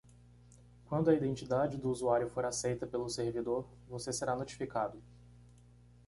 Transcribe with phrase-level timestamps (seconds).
[0.85, 4.97] Quando a identidade do usuário for aceita pelo servidor?, você será notificado.